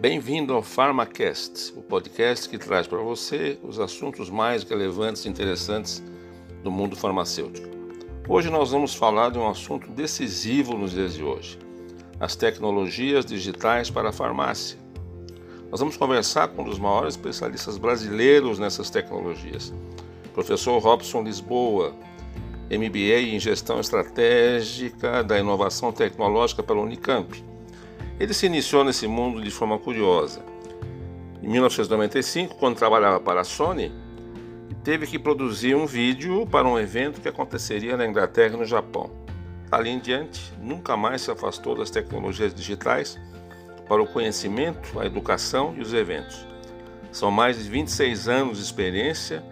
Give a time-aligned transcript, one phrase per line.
[0.00, 6.02] Bem-vindo ao PharmaCast, o podcast que traz para você os assuntos mais relevantes e interessantes
[6.64, 7.68] do mundo farmacêutico.
[8.26, 11.58] Hoje nós vamos falar de um assunto decisivo nos dias de hoje:
[12.18, 14.78] as tecnologias digitais para a farmácia.
[15.70, 19.70] Nós vamos conversar com um dos maiores especialistas brasileiros nessas tecnologias,
[20.32, 21.94] professor Robson Lisboa,
[22.70, 27.49] MBA em Gestão Estratégica da Inovação Tecnológica pela Unicamp
[28.20, 30.44] ele se iniciou nesse mundo de forma curiosa.
[31.42, 33.90] Em 1995, quando trabalhava para a Sony,
[34.84, 39.10] teve que produzir um vídeo para um evento que aconteceria na Inglaterra e no Japão.
[39.72, 43.18] Ali em diante, nunca mais se afastou das tecnologias digitais
[43.88, 46.46] para o conhecimento, a educação e os eventos.
[47.10, 49.42] São mais de 26 anos de experiência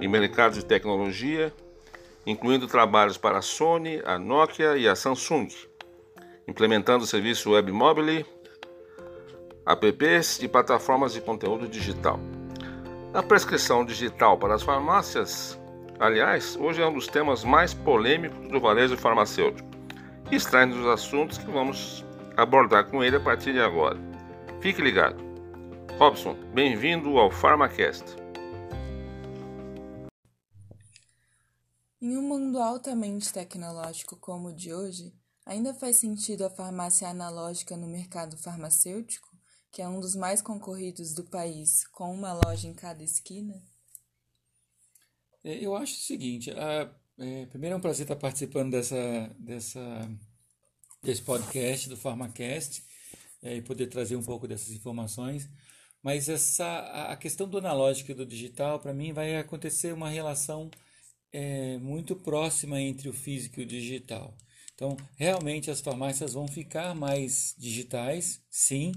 [0.00, 1.52] em mercado de tecnologia,
[2.26, 5.48] incluindo trabalhos para a Sony, a Nokia e a Samsung
[6.46, 8.24] implementando o serviço web mobile,
[9.66, 12.20] apps e plataformas de conteúdo digital.
[13.12, 15.58] A prescrição digital para as farmácias,
[15.98, 19.68] aliás, hoje é um dos temas mais polêmicos do varejo farmacêutico
[20.30, 22.04] e extrai dos assuntos que vamos
[22.36, 23.98] abordar com ele a partir de agora.
[24.60, 25.24] Fique ligado.
[25.98, 28.04] Robson, bem-vindo ao PharmaCast.
[32.00, 35.12] Em um mundo altamente tecnológico como o de hoje,
[35.46, 39.28] Ainda faz sentido a farmácia analógica no mercado farmacêutico,
[39.70, 43.54] que é um dos mais concorridos do país, com uma loja em cada esquina?
[45.44, 48.96] É, eu acho o seguinte: a, é, primeiro é um prazer estar participando dessa,
[49.38, 50.10] dessa,
[51.00, 52.82] desse podcast do PharmaCast
[53.40, 55.48] é, e poder trazer um pouco dessas informações.
[56.02, 60.68] Mas essa, a questão do analógico e do digital, para mim, vai acontecer uma relação
[61.32, 64.36] é, muito próxima entre o físico e o digital.
[64.76, 68.92] Então, realmente as farmácias vão ficar mais digitais, sim,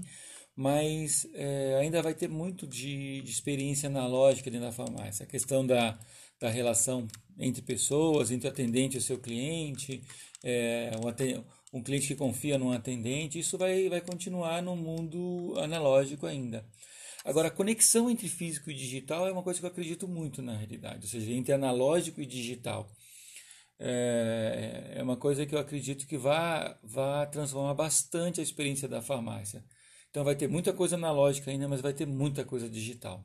[0.54, 5.24] mas é, ainda vai ter muito de, de, experiência analógica dentro da farmácia.
[5.24, 5.98] A questão da,
[6.38, 10.02] da relação entre pessoas, entre o atendente e o seu cliente,
[10.44, 10.90] é,
[11.72, 16.62] um, um cliente que confia num atendente, isso vai, vai continuar no mundo analógico ainda.
[17.24, 20.54] Agora, a conexão entre físico e digital é uma coisa que eu acredito muito na
[20.54, 22.90] realidade, ou seja, entre analógico e digital
[23.82, 29.00] é, é uma coisa que eu acredito que vai, vai transformar bastante a experiência da
[29.00, 29.64] farmácia.
[30.10, 33.24] Então vai ter muita coisa analógica ainda, mas vai ter muita coisa digital.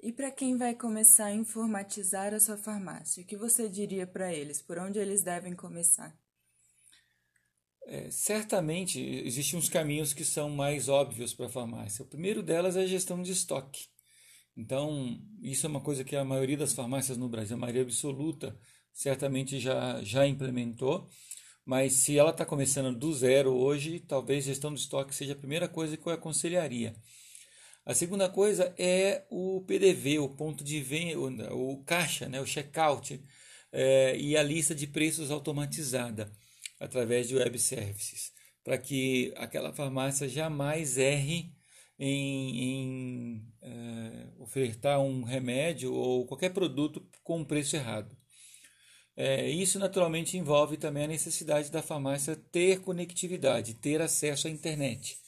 [0.00, 4.32] E para quem vai começar a informatizar a sua farmácia, o que você diria para
[4.32, 4.62] eles?
[4.62, 6.16] Por onde eles devem começar?
[7.86, 12.04] É, certamente existem uns caminhos que são mais óbvios para a farmácia.
[12.04, 13.86] O primeiro delas é a gestão de estoque.
[14.56, 18.56] Então, isso é uma coisa que a maioria das farmácias no Brasil, a maioria absoluta,
[18.94, 21.08] certamente já, já implementou,
[21.66, 25.68] mas se ela está começando do zero hoje, talvez gestão de estoque seja a primeira
[25.68, 26.94] coisa que eu aconselharia.
[27.84, 33.20] A segunda coisa é o PDV, o ponto de venda, o caixa, né, o checkout
[33.72, 36.32] é, e a lista de preços automatizada
[36.80, 38.32] através de web services,
[38.62, 41.52] para que aquela farmácia jamais erre
[41.98, 48.16] em, em é, ofertar um remédio ou qualquer produto com um preço errado.
[49.16, 55.18] É, isso naturalmente envolve também a necessidade da farmácia ter conectividade, ter acesso à internet.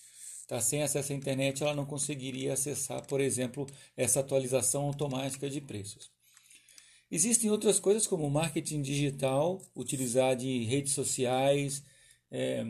[0.48, 0.60] Tá?
[0.60, 6.10] Sem acesso à internet, ela não conseguiria acessar, por exemplo, essa atualização automática de preços.
[7.10, 11.84] Existem outras coisas como marketing digital, utilizar de redes sociais,
[12.30, 12.66] é,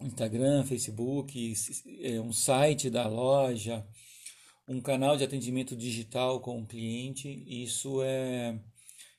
[0.00, 1.54] Instagram, Facebook,
[2.02, 3.86] é, um site da loja,
[4.66, 7.44] um canal de atendimento digital com o cliente.
[7.46, 8.58] Isso é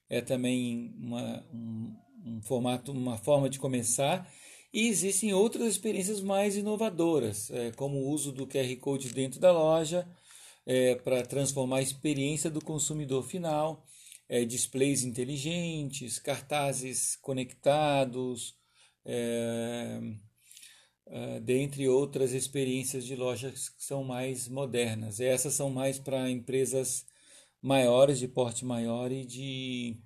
[0.09, 4.30] é também uma, um, um formato, uma forma de começar.
[4.74, 9.52] E existem outras experiências mais inovadoras, é, como o uso do QR Code dentro da
[9.52, 10.08] loja,
[10.66, 13.86] é, para transformar a experiência do consumidor final,
[14.28, 18.56] é, displays inteligentes, cartazes conectados,
[19.04, 20.00] é,
[21.07, 25.19] é, dentre outras experiências de lojas que são mais modernas.
[25.19, 27.07] Essas são mais para empresas
[27.62, 30.02] maiores, de porte maior e de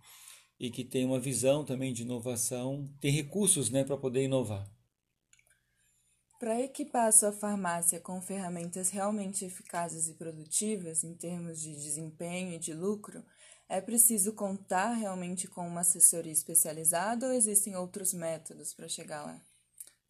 [0.60, 4.66] e que tem uma visão também de inovação, tem recursos né, para poder inovar.
[6.40, 12.54] Para equipar a sua farmácia com ferramentas realmente eficazes e produtivas em termos de desempenho
[12.54, 13.26] e de lucro,
[13.68, 19.42] é preciso contar realmente com uma assessoria especializada ou existem outros métodos para chegar lá?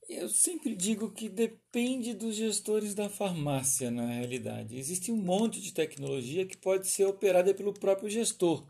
[0.09, 4.77] Eu sempre digo que depende dos gestores da farmácia, na realidade.
[4.77, 8.65] Existe um monte de tecnologia que pode ser operada pelo próprio gestor.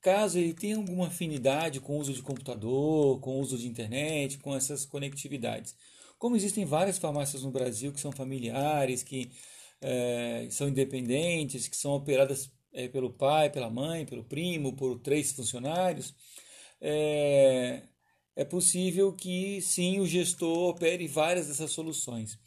[0.00, 4.38] Caso ele tenha alguma afinidade com o uso de computador, com o uso de internet,
[4.38, 5.74] com essas conectividades.
[6.18, 9.30] como existem várias farmácias no Brasil que são familiares, que
[9.80, 15.32] é, são independentes, que são operadas é, pelo pai, pela mãe, pelo primo, por três
[15.32, 16.14] funcionários,
[16.80, 17.82] é,
[18.36, 22.38] é possível que sim o gestor opere várias dessas soluções.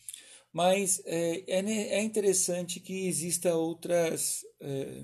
[0.52, 1.60] Mas é, é,
[2.00, 5.04] é interessante que exista outras, é,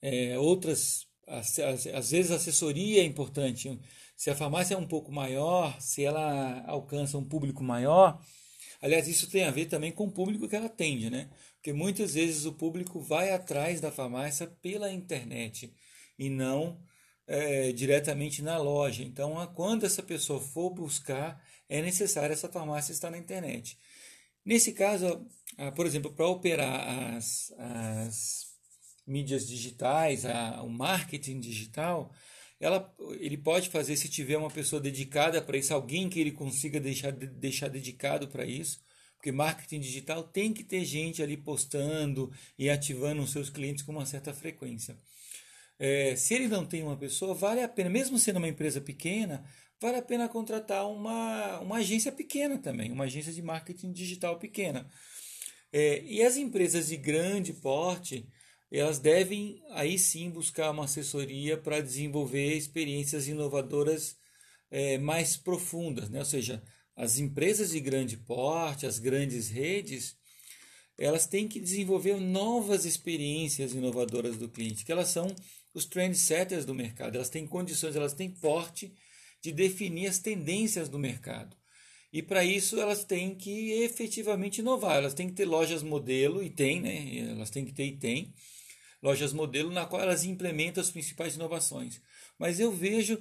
[0.00, 3.78] é, outras às, vezes a assessoria é importante.
[4.16, 8.20] Se a farmácia é um pouco maior, se ela alcança um público maior,
[8.80, 11.30] aliás, isso tem a ver também com o público que ela atende, né?
[11.54, 15.72] Porque muitas vezes o público vai atrás da farmácia pela internet
[16.18, 16.78] e não
[17.26, 19.02] é, diretamente na loja.
[19.02, 23.78] Então, quando essa pessoa for buscar, é necessário essa farmácia estar na internet.
[24.44, 25.26] Nesse caso,
[25.76, 28.46] por exemplo, para operar as, as
[29.06, 32.12] mídias digitais, a, o marketing digital,
[32.60, 36.78] ela, ele pode fazer se tiver uma pessoa dedicada para isso, alguém que ele consiga
[36.78, 38.80] deixar, deixar dedicado para isso,
[39.16, 43.92] porque marketing digital tem que ter gente ali postando e ativando os seus clientes com
[43.92, 44.96] uma certa frequência.
[45.84, 49.44] É, se ele não tem uma pessoa, vale a pena, mesmo sendo uma empresa pequena,
[49.80, 54.88] vale a pena contratar uma, uma agência pequena também, uma agência de marketing digital pequena.
[55.72, 58.28] É, e as empresas de grande porte,
[58.70, 64.16] elas devem aí sim buscar uma assessoria para desenvolver experiências inovadoras
[64.70, 66.20] é, mais profundas, né?
[66.20, 66.62] ou seja,
[66.94, 70.16] as empresas de grande porte, as grandes redes,
[70.96, 75.26] elas têm que desenvolver novas experiências inovadoras do cliente, que elas são
[75.74, 77.16] os trendsetters do mercado.
[77.16, 78.92] Elas têm condições, elas têm porte
[79.40, 81.56] de definir as tendências do mercado.
[82.12, 84.98] E para isso elas têm que efetivamente inovar.
[84.98, 87.30] Elas têm que ter lojas modelo, e tem, né?
[87.30, 88.34] Elas têm que ter e tem.
[89.02, 92.00] Lojas modelo na qual elas implementam as principais inovações.
[92.38, 93.18] Mas eu vejo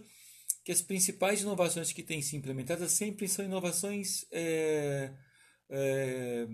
[0.64, 5.12] que as principais inovações que têm se implementadas sempre são inovações é,
[5.70, 6.48] é,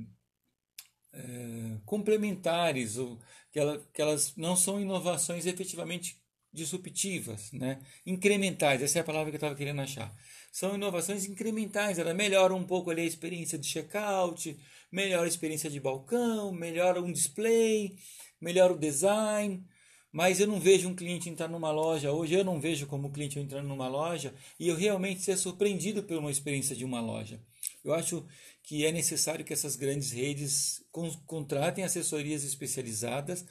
[1.13, 3.19] é, complementares, ou
[3.57, 6.21] que, ela, que elas não são inovações efetivamente
[6.53, 7.81] disruptivas, né?
[8.05, 10.15] incrementais, essa é a palavra que eu estava querendo achar.
[10.51, 14.55] São inovações incrementais, ela melhora um pouco ali a experiência de checkout,
[14.91, 17.95] melhora a experiência de balcão, melhora um display,
[18.39, 19.65] melhora o design,
[20.11, 23.39] mas eu não vejo um cliente entrar numa loja hoje, eu não vejo como cliente
[23.39, 27.41] entrando numa loja e eu realmente ser surpreendido por uma experiência de uma loja.
[27.83, 28.23] Eu acho
[28.67, 30.83] que é necessário que essas grandes redes
[31.25, 33.45] contratem assessorias especializadas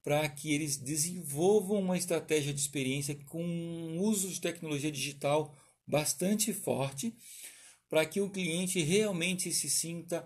[0.00, 5.52] para que eles desenvolvam uma estratégia de experiência com um uso de tecnologia digital
[5.84, 7.12] bastante forte,
[7.88, 10.24] para que o cliente realmente se sinta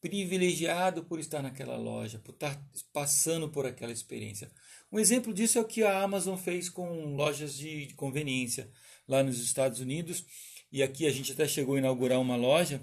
[0.00, 2.58] privilegiado por estar naquela loja, por estar
[2.90, 4.50] passando por aquela experiência.
[4.90, 8.70] Um exemplo disso é o que a Amazon fez com lojas de conveniência
[9.06, 10.24] lá nos Estados Unidos,
[10.72, 12.82] e aqui a gente até chegou a inaugurar uma loja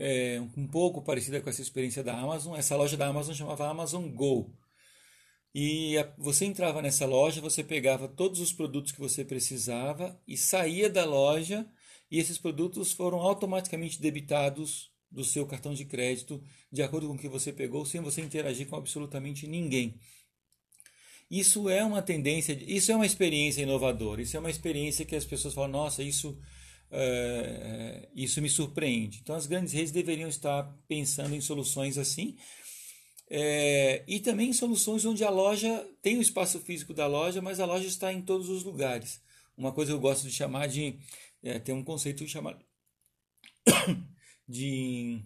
[0.00, 2.56] é, um pouco parecida com essa experiência da Amazon.
[2.56, 4.50] Essa loja da Amazon chamava Amazon Go.
[5.54, 10.38] E a, você entrava nessa loja, você pegava todos os produtos que você precisava e
[10.38, 11.68] saía da loja,
[12.10, 16.42] e esses produtos foram automaticamente debitados do seu cartão de crédito
[16.72, 20.00] de acordo com o que você pegou, sem você interagir com absolutamente ninguém.
[21.30, 25.24] Isso é uma tendência, isso é uma experiência inovadora, isso é uma experiência que as
[25.24, 26.38] pessoas falam, nossa, isso
[26.90, 29.20] é, isso me surpreende.
[29.22, 32.36] Então, as grandes redes deveriam estar pensando em soluções assim.
[33.28, 37.60] É, e também em soluções onde a loja tem o espaço físico da loja, mas
[37.60, 39.22] a loja está em todos os lugares.
[39.56, 40.98] Uma coisa que eu gosto de chamar de.
[41.42, 42.64] É, tem um conceito chamado
[44.48, 45.24] de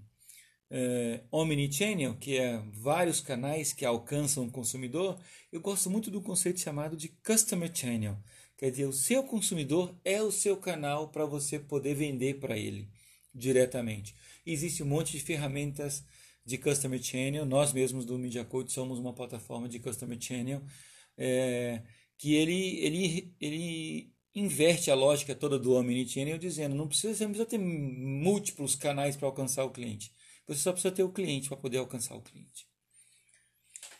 [0.71, 5.19] é, omnichannel, que é vários canais que alcançam o consumidor.
[5.51, 8.19] Eu gosto muito do conceito chamado de customer channel
[8.65, 12.89] Quer dizer, o seu consumidor é o seu canal para você poder vender para ele
[13.35, 14.15] diretamente.
[14.47, 16.03] Existe um monte de ferramentas
[16.47, 17.45] de Customer Channel.
[17.45, 20.63] Nós mesmos do Media Code somos uma plataforma de Customer Channel
[21.19, 21.83] é,
[22.17, 27.33] que ele, ele, ele inverte a lógica toda do Omnichannel dizendo não precisa, você não
[27.33, 30.11] precisa ter múltiplos canais para alcançar o cliente.
[30.47, 32.67] Você só precisa ter o cliente para poder alcançar o cliente.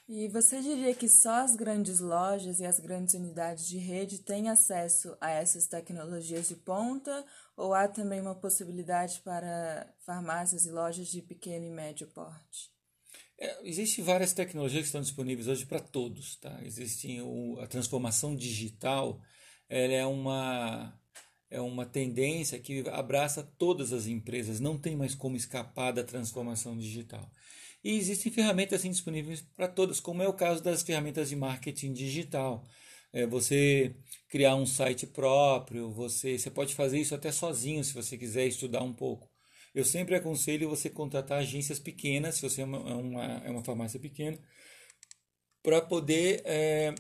[0.07, 4.51] E você diria que só as grandes lojas e as grandes unidades de rede têm
[4.51, 7.25] acesso a essas tecnologias de ponta
[7.57, 12.71] ou há também uma possibilidade para farmácias e lojas de pequeno e médio porte?
[13.39, 16.37] É, Existem várias tecnologias que estão disponíveis hoje para todos.
[16.37, 16.61] Tá?
[16.63, 19.23] Existe o, a transformação digital,
[19.71, 21.01] ela é uma,
[21.51, 26.77] é uma tendência que abraça todas as empresas, não tem mais como escapar da transformação
[26.77, 27.31] digital.
[27.85, 31.93] E existem ferramentas assim disponíveis para todas, como é o caso das ferramentas de marketing
[31.93, 32.67] digital.
[33.13, 33.95] É, você
[34.29, 38.83] criar um site próprio, você, você pode fazer isso até sozinho se você quiser estudar
[38.83, 39.31] um pouco.
[39.75, 43.65] eu sempre aconselho você contratar agências pequenas, se você é uma, é uma, é uma
[43.65, 44.39] farmácia pequena,
[45.63, 46.95] para poder é,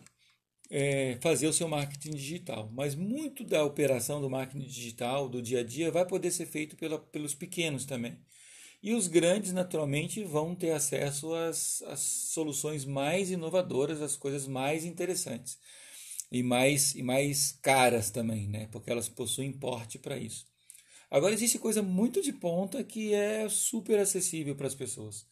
[0.71, 2.71] é, fazer o seu marketing digital.
[2.73, 6.76] Mas muito da operação do marketing digital, do dia a dia, vai poder ser feito
[6.76, 8.19] pela, pelos pequenos também.
[8.85, 14.85] E os grandes, naturalmente, vão ter acesso às, às soluções mais inovadoras, às coisas mais
[14.85, 15.57] interessantes
[16.31, 18.69] e mais, e mais caras também, né?
[18.71, 20.47] porque elas possuem porte para isso.
[21.11, 25.26] Agora, existe coisa muito de ponta que é super acessível para as pessoas.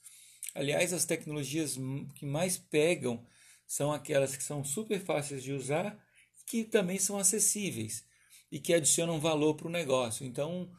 [0.54, 1.78] Aliás, as tecnologias
[2.14, 3.22] que mais pegam
[3.66, 6.02] são aquelas que são super fáceis de usar,
[6.46, 8.02] que também são acessíveis
[8.50, 10.24] e que adicionam valor para o negócio.
[10.24, 10.72] Então,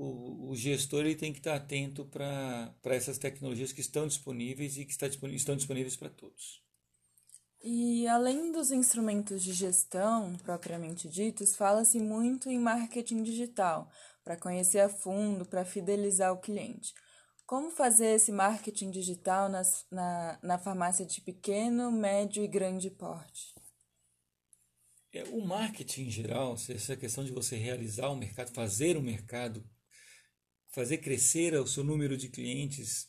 [0.00, 4.84] o, o gestor ele tem que estar atento para essas tecnologias que estão disponíveis e
[4.84, 6.62] que está, estão disponíveis para todos.
[7.60, 13.90] E além dos instrumentos de gestão propriamente ditos, fala-se muito em marketing digital,
[14.22, 16.94] para conhecer a fundo, para fidelizar o cliente.
[17.44, 23.52] Como fazer esse marketing digital nas, na, na farmácia de pequeno, médio e grande porte?
[25.12, 29.64] É, o marketing em geral, essa questão de você realizar o mercado, fazer o mercado
[30.70, 33.08] fazer crescer o seu número de clientes,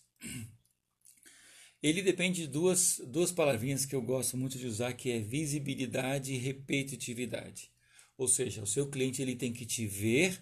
[1.81, 6.33] ele depende de duas, duas palavrinhas que eu gosto muito de usar, que é visibilidade
[6.33, 7.71] e repetitividade.
[8.17, 10.41] Ou seja, o seu cliente ele tem que te ver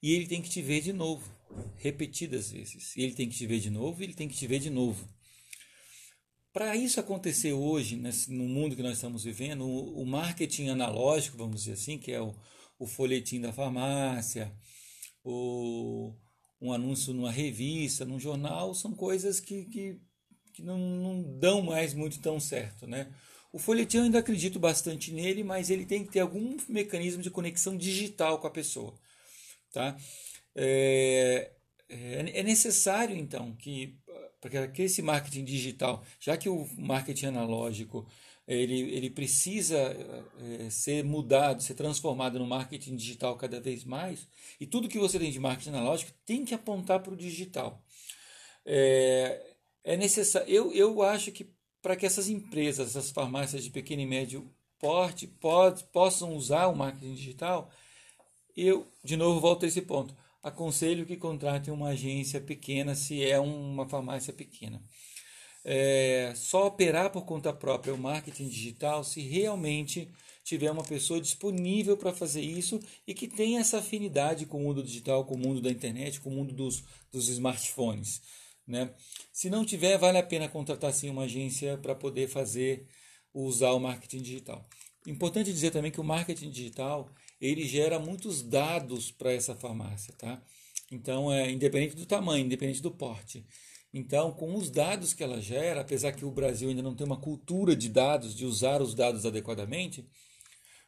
[0.00, 1.28] e ele tem que te ver de novo,
[1.76, 2.96] repetidas vezes.
[2.96, 5.08] Ele tem que te ver de novo e ele tem que te ver de novo.
[6.52, 7.96] Para isso acontecer hoje,
[8.28, 12.34] no mundo que nós estamos vivendo, o marketing analógico, vamos dizer assim, que é o,
[12.78, 14.52] o folhetim da farmácia,
[15.28, 16.16] ou
[16.60, 20.00] um anúncio numa revista, num jornal, são coisas que, que,
[20.52, 23.12] que não, não dão mais muito tão certo, né?
[23.52, 27.30] O folhetim eu ainda acredito bastante nele, mas ele tem que ter algum mecanismo de
[27.30, 28.94] conexão digital com a pessoa,
[29.72, 29.96] tá?
[30.54, 31.52] É,
[31.88, 33.96] é, é necessário então que
[34.40, 38.06] para que esse marketing digital, já que o marketing analógico
[38.48, 44.26] ele, ele precisa é, ser mudado, ser transformado no marketing digital cada vez mais.
[44.58, 47.84] E tudo que você tem de marketing analógico tem que apontar para o digital.
[48.64, 50.48] É, é necessário.
[50.48, 51.52] Eu, eu acho que
[51.82, 56.76] para que essas empresas, essas farmácias de pequeno e médio porte pode, possam usar o
[56.76, 57.70] marketing digital,
[58.56, 60.16] eu, de novo, volto a esse ponto.
[60.42, 64.82] Aconselho que contratem uma agência pequena se é uma farmácia pequena
[65.70, 70.08] é, só operar por conta própria o marketing digital se realmente
[70.42, 74.82] tiver uma pessoa disponível para fazer isso e que tenha essa afinidade com o mundo
[74.82, 76.82] digital, com o mundo da internet, com o mundo dos,
[77.12, 78.22] dos smartphones.
[78.66, 78.94] Né?
[79.30, 82.86] Se não tiver, vale a pena contratar sim uma agência para poder fazer
[83.34, 84.66] usar o marketing digital.
[85.06, 90.42] Importante dizer também que o marketing digital ele gera muitos dados para essa farmácia, tá?
[90.90, 93.44] Então é independente do tamanho, independente do porte.
[93.92, 97.20] Então, com os dados que ela gera, apesar que o Brasil ainda não tem uma
[97.20, 100.06] cultura de dados, de usar os dados adequadamente,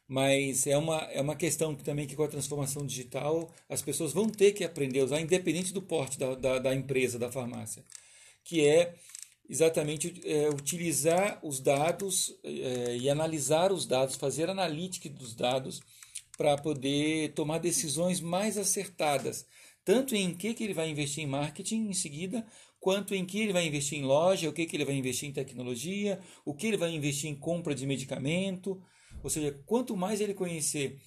[0.07, 4.11] mas é uma, é uma questão que também que com a transformação digital as pessoas
[4.11, 7.83] vão ter que aprender a usar, independente do porte da, da, da empresa, da farmácia,
[8.43, 8.93] que é
[9.49, 15.81] exatamente é, utilizar os dados é, e analisar os dados, fazer analítica dos dados
[16.37, 19.45] para poder tomar decisões mais acertadas,
[19.83, 22.45] tanto em que, que ele vai investir em marketing em seguida,
[22.79, 25.33] quanto em que ele vai investir em loja, o que, que ele vai investir em
[25.33, 28.81] tecnologia, o que ele vai investir em compra de medicamento.
[29.23, 30.99] Ou seja, quanto mais ele conhecer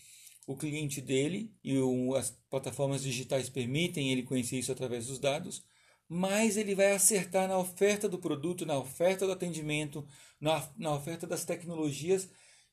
[0.46, 5.64] o cliente dele, e o, as plataformas digitais permitem ele conhecer isso através dos dados,
[6.08, 10.06] mais ele vai acertar na oferta do produto, na oferta do atendimento,
[10.40, 12.28] na, na oferta das tecnologias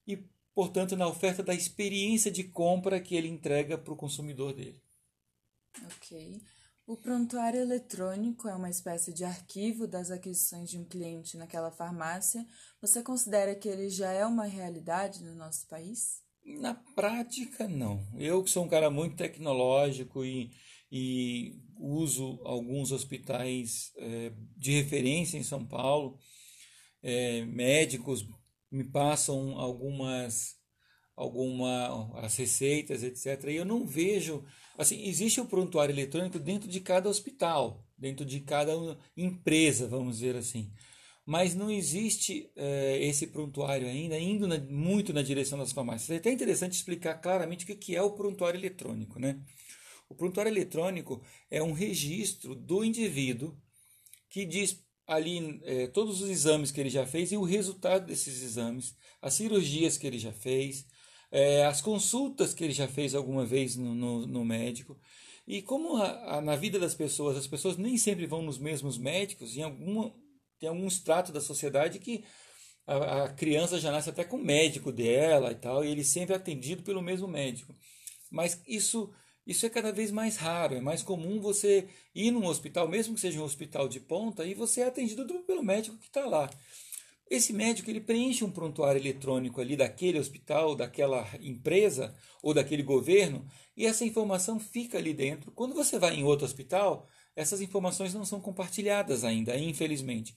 [0.05, 0.19] e,
[0.53, 4.81] portanto, na oferta da experiência de compra que ele entrega para o consumidor dele.
[5.85, 6.41] Ok.
[6.87, 12.45] O prontuário eletrônico é uma espécie de arquivo das aquisições de um cliente naquela farmácia.
[12.81, 16.21] Você considera que ele já é uma realidade no nosso país?
[16.43, 18.05] Na prática, não.
[18.17, 20.51] Eu que sou um cara muito tecnológico e,
[20.91, 26.17] e uso alguns hospitais é, de referência em São Paulo,
[27.01, 28.27] é, médicos
[28.71, 30.59] me passam algumas
[31.15, 33.49] alguma as receitas, etc.
[33.49, 34.43] E eu não vejo
[34.81, 38.73] Assim, existe o prontuário eletrônico dentro de cada hospital, dentro de cada
[39.15, 40.71] empresa, vamos dizer assim.
[41.23, 46.09] Mas não existe é, esse prontuário ainda, indo na, muito na direção das farmácias.
[46.09, 49.19] É até interessante explicar claramente o que é o prontuário eletrônico.
[49.19, 49.39] Né?
[50.09, 51.21] O prontuário eletrônico
[51.51, 53.55] é um registro do indivíduo
[54.31, 58.41] que diz ali é, todos os exames que ele já fez e o resultado desses
[58.41, 60.87] exames, as cirurgias que ele já fez,
[61.31, 64.99] é, as consultas que ele já fez alguma vez no, no, no médico.
[65.47, 68.97] E como a, a, na vida das pessoas, as pessoas nem sempre vão nos mesmos
[68.97, 70.13] médicos, em alguma,
[70.59, 72.23] tem algum extrato da sociedade que
[72.85, 76.33] a, a criança já nasce até com o médico dela e tal, e ele sempre
[76.33, 77.73] é atendido pelo mesmo médico.
[78.29, 79.11] Mas isso
[79.45, 83.21] isso é cada vez mais raro, é mais comum você ir num hospital, mesmo que
[83.21, 86.49] seja um hospital de ponta, e você é atendido pelo médico que está lá.
[87.31, 93.47] Esse médico ele preenche um prontuário eletrônico ali daquele hospital, daquela empresa ou daquele governo,
[93.77, 95.49] e essa informação fica ali dentro.
[95.53, 100.35] Quando você vai em outro hospital, essas informações não são compartilhadas ainda, infelizmente.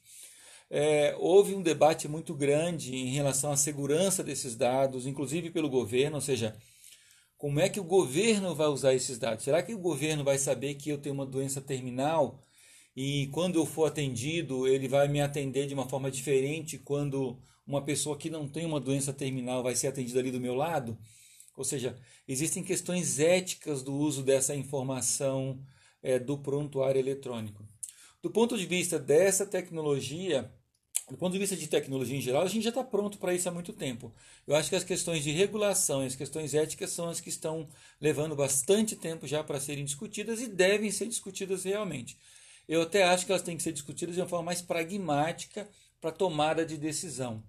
[0.70, 6.18] É, houve um debate muito grande em relação à segurança desses dados, inclusive pelo governo,
[6.18, 6.56] ou seja,
[7.36, 9.42] como é que o governo vai usar esses dados?
[9.42, 12.40] Será que o governo vai saber que eu tenho uma doença terminal
[12.96, 17.82] e quando eu for atendido, ele vai me atender de uma forma diferente quando uma
[17.82, 20.96] pessoa que não tem uma doença terminal vai ser atendida ali do meu lado?
[21.56, 25.60] Ou seja, existem questões éticas do uso dessa informação
[26.02, 27.66] é, do prontuário eletrônico.
[28.22, 30.50] Do ponto de vista dessa tecnologia,
[31.10, 33.48] do ponto de vista de tecnologia em geral, a gente já está pronto para isso
[33.48, 34.14] há muito tempo.
[34.46, 37.68] Eu acho que as questões de regulação e as questões éticas são as que estão
[38.00, 42.16] levando bastante tempo já para serem discutidas e devem ser discutidas realmente.
[42.68, 45.68] Eu até acho que elas têm que ser discutidas de uma forma mais pragmática
[46.00, 47.42] para tomada de decisão.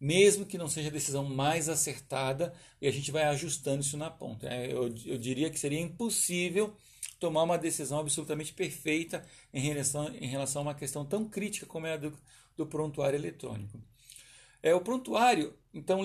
[0.00, 4.10] Mesmo que não seja a decisão mais acertada, e a gente vai ajustando isso na
[4.10, 4.48] ponta.
[4.48, 6.74] É, eu, eu diria que seria impossível
[7.18, 11.86] tomar uma decisão absolutamente perfeita em relação, em relação a uma questão tão crítica como
[11.86, 12.18] é a do,
[12.56, 13.78] do prontuário eletrônico.
[14.62, 16.00] É, o prontuário, então,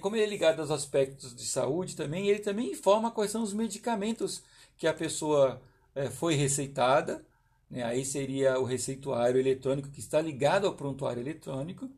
[0.00, 3.52] como ele é ligado aos aspectos de saúde também, ele também informa quais são os
[3.52, 4.42] medicamentos
[4.78, 5.60] que a pessoa
[5.94, 7.24] é, foi receitada.
[7.70, 7.82] Né?
[7.82, 11.88] Aí seria o receituário eletrônico que está ligado ao prontuário eletrônico.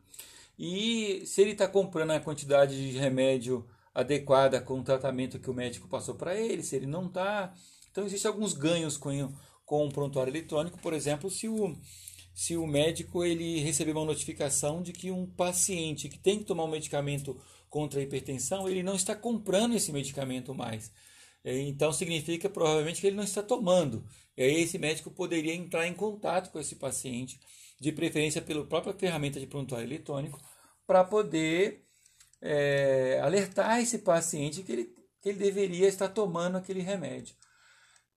[0.58, 5.54] E se ele está comprando a quantidade de remédio adequada com o tratamento que o
[5.54, 7.52] médico passou para ele, se ele não está.
[7.90, 9.32] Então, existem alguns ganhos com,
[9.64, 10.78] com o prontuário eletrônico.
[10.78, 11.76] Por exemplo, se o,
[12.34, 16.64] se o médico ele receber uma notificação de que um paciente que tem que tomar
[16.64, 20.92] um medicamento contra a hipertensão, ele não está comprando esse medicamento mais.
[21.44, 24.04] Então significa provavelmente que ele não está tomando.
[24.36, 27.40] E aí esse médico poderia entrar em contato com esse paciente,
[27.80, 30.38] de preferência pela própria ferramenta de prontuário eletrônico,
[30.86, 31.84] para poder
[32.40, 34.84] é, alertar esse paciente que ele,
[35.22, 37.34] que ele deveria estar tomando aquele remédio.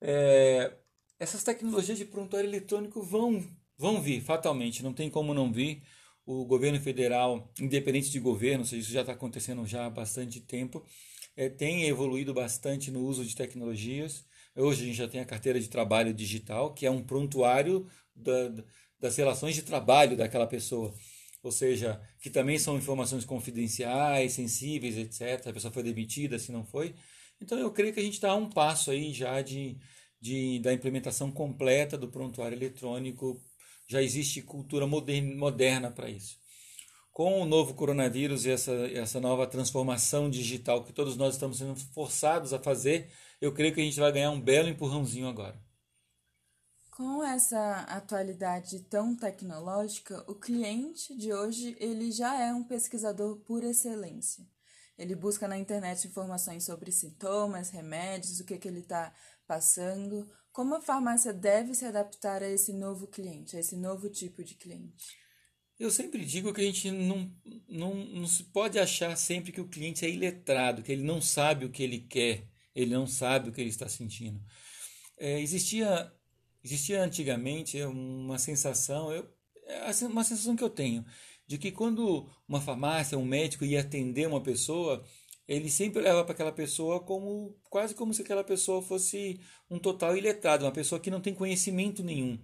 [0.01, 0.75] É,
[1.19, 3.41] essas tecnologias de prontuário eletrônico vão
[3.77, 5.83] vão vir fatalmente, não tem como não vir.
[6.25, 10.81] O governo federal, independente de governo, isso já está acontecendo já há bastante tempo,
[11.35, 14.25] é, tem evoluído bastante no uso de tecnologias.
[14.55, 18.63] Hoje a gente já tem a carteira de trabalho digital, que é um prontuário da,
[18.99, 20.93] das relações de trabalho daquela pessoa.
[21.41, 25.47] Ou seja, que também são informações confidenciais, sensíveis, etc.
[25.47, 26.95] A pessoa foi demitida, se não foi.
[27.41, 29.77] Então eu creio que a gente está a um passo aí já de,
[30.21, 33.41] de, da implementação completa do prontuário eletrônico
[33.87, 36.37] já existe cultura moderna para isso.
[37.13, 41.75] Com o novo coronavírus e essa, essa nova transformação digital que todos nós estamos sendo
[41.75, 43.07] forçados a fazer,
[43.39, 45.55] eu creio que a gente vai ganhar um belo empurrãozinho agora.
[46.89, 53.63] Com essa atualidade tão tecnológica, o cliente de hoje ele já é um pesquisador por
[53.63, 54.43] excelência.
[54.97, 59.13] Ele busca na internet informações sobre sintomas, remédios, o que, que ele está
[59.45, 64.43] passando, como a farmácia deve se adaptar a esse novo cliente, a esse novo tipo
[64.43, 65.22] de cliente?
[65.79, 67.31] Eu sempre digo que a gente não,
[67.67, 71.65] não, não se pode achar sempre que o cliente é iletrado, que ele não sabe
[71.65, 74.39] o que ele quer, ele não sabe o que ele está sentindo.
[75.17, 76.11] É, existia,
[76.63, 79.27] existia antigamente uma sensação, eu,
[79.65, 81.05] é uma sensação que eu tenho,
[81.47, 85.03] de que quando uma farmácia, um médico ia atender uma pessoa,
[85.47, 90.15] ele sempre leva para aquela pessoa como quase como se aquela pessoa fosse um total
[90.15, 92.39] iletrado, uma pessoa que não tem conhecimento nenhum.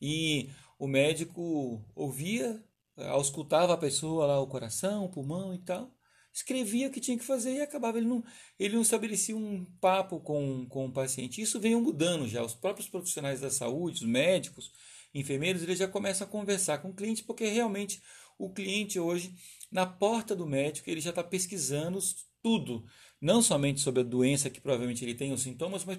[0.00, 2.62] E o médico ouvia,
[2.96, 5.94] auscultava a pessoa lá, o coração, o pulmão e tal,
[6.32, 7.98] escrevia o que tinha que fazer e acabava.
[7.98, 8.24] Ele não,
[8.58, 11.40] ele não estabelecia um papo com, com o paciente.
[11.40, 12.42] Isso veio mudando já.
[12.42, 14.70] Os próprios profissionais da saúde, os médicos,
[15.14, 18.00] enfermeiros, eles já começam a conversar com o cliente, porque realmente
[18.38, 19.34] o cliente hoje,
[19.70, 21.98] na porta do médico, ele já está pesquisando
[22.42, 22.84] tudo,
[23.20, 25.98] não somente sobre a doença que provavelmente ele tem, os sintomas, mas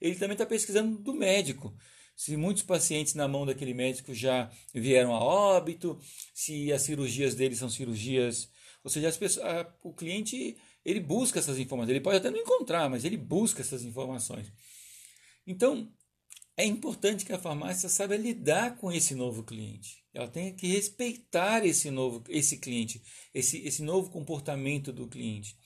[0.00, 1.74] ele também está pesquisando do médico.
[2.14, 5.98] Se muitos pacientes na mão daquele médico já vieram a óbito,
[6.34, 8.50] se as cirurgias dele são cirurgias.
[8.84, 11.90] Ou seja, pessoas, a, o cliente ele busca essas informações.
[11.90, 14.52] Ele pode até não encontrar, mas ele busca essas informações.
[15.46, 15.90] Então,
[16.56, 20.04] é importante que a farmácia saiba lidar com esse novo cliente.
[20.12, 25.56] Ela tem que respeitar esse novo esse cliente, esse, esse novo comportamento do cliente.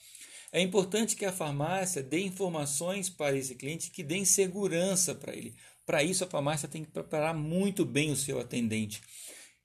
[0.51, 5.55] É importante que a farmácia dê informações para esse cliente que deem segurança para ele.
[5.87, 9.01] Para isso, a farmácia tem que preparar muito bem o seu atendente.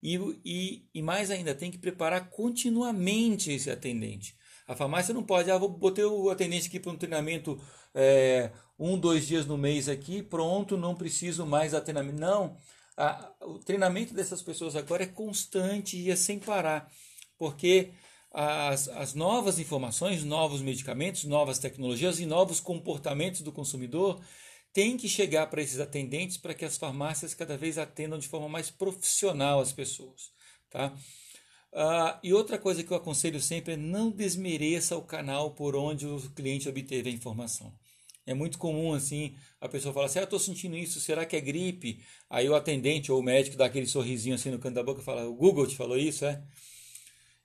[0.00, 4.36] E, e, e mais ainda, tem que preparar continuamente esse atendente.
[4.68, 7.60] A farmácia não pode, ah, vou botar o atendente aqui para um treinamento
[7.92, 12.20] é, um, dois dias no mês aqui, pronto, não preciso mais atendimento.
[12.20, 12.56] Não,
[12.96, 16.88] a, o treinamento dessas pessoas agora é constante e é sem parar,
[17.36, 17.90] porque
[18.30, 24.20] as, as novas informações, novos medicamentos, novas tecnologias e novos comportamentos do consumidor
[24.72, 28.48] têm que chegar para esses atendentes para que as farmácias cada vez atendam de forma
[28.48, 30.30] mais profissional as pessoas.
[30.70, 30.94] Tá?
[31.72, 36.06] Uh, e outra coisa que eu aconselho sempre é não desmereça o canal por onde
[36.06, 37.72] o cliente obteve a informação.
[38.24, 41.40] É muito comum assim, a pessoa fala assim: ah, estou sentindo isso, será que é
[41.40, 42.00] gripe?
[42.30, 45.04] Aí o atendente ou o médico dá aquele sorrisinho assim no canto da boca e
[45.04, 46.42] fala: o Google te falou isso, é?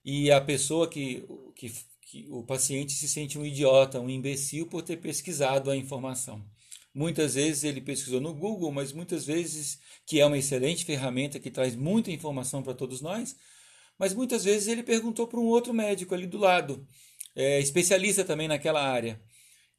[0.05, 4.81] E a pessoa que, que, que o paciente se sente um idiota, um imbecil por
[4.81, 6.45] ter pesquisado a informação.
[6.97, 11.51] Muitas vezes ele pesquisou no Google, mas muitas vezes, que é uma excelente ferramenta que
[11.51, 13.35] traz muita informação para todos nós,
[13.99, 16.87] mas muitas vezes ele perguntou para um outro médico ali do lado,
[17.35, 19.21] é, especialista também naquela área.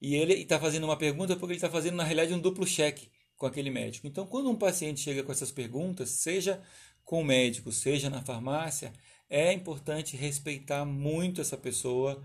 [0.00, 3.10] E ele está fazendo uma pergunta porque ele está fazendo, na realidade, um duplo cheque
[3.36, 4.06] com aquele médico.
[4.06, 6.62] Então, quando um paciente chega com essas perguntas, seja
[7.04, 8.92] com o médico, seja na farmácia,
[9.28, 12.22] é importante respeitar muito essa pessoa,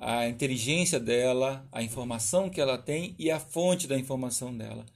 [0.00, 4.86] a inteligência dela, a informação que ela tem e a fonte da informação dela.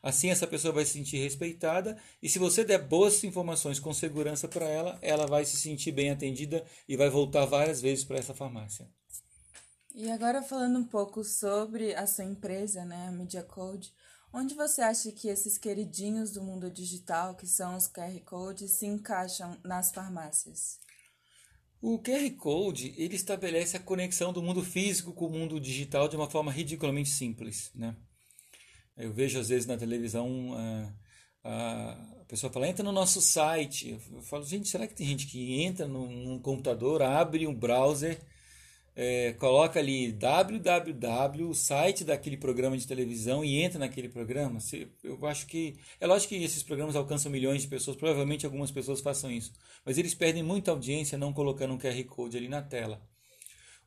[0.00, 4.46] Assim, essa pessoa vai se sentir respeitada e se você der boas informações com segurança
[4.46, 8.34] para ela, ela vai se sentir bem atendida e vai voltar várias vezes para essa
[8.34, 8.88] farmácia.
[9.94, 13.92] E agora falando um pouco sobre a sua empresa, né, a Media Code,
[14.32, 18.86] onde você acha que esses queridinhos do mundo digital, que são os QR Codes, se
[18.86, 20.78] encaixam nas farmácias?
[21.82, 26.14] O QR Code ele estabelece a conexão do mundo físico com o mundo digital de
[26.14, 27.96] uma forma ridiculamente simples, né?
[28.96, 30.54] Eu vejo às vezes na televisão
[31.42, 31.90] a,
[32.20, 33.98] a pessoa fala entra no nosso site.
[34.12, 38.20] Eu falo gente, será que tem gente que entra num, num computador, abre um browser
[38.94, 44.58] é, coloca ali www, o site daquele programa de televisão e entra naquele programa,
[45.02, 45.76] eu acho que.
[45.98, 49.52] É lógico que esses programas alcançam milhões de pessoas, provavelmente algumas pessoas façam isso,
[49.84, 53.00] mas eles perdem muita audiência não colocando um QR Code ali na tela.